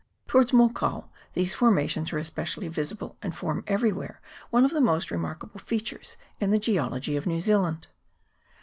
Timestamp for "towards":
0.27-0.51